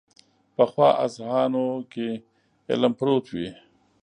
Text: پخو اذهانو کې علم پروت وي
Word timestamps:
پخو 0.55 0.87
اذهانو 1.05 1.67
کې 1.91 2.07
علم 2.69 2.93
پروت 2.99 3.25
وي 3.33 3.49